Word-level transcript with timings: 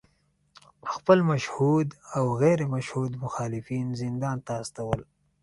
خپل 0.93 1.19
مشهود 1.31 1.87
او 2.15 2.25
غیر 2.41 2.61
مشهود 2.73 3.13
مخالفین 3.23 3.87
زندان 4.01 4.37
ته 4.45 4.53
استول 4.61 4.99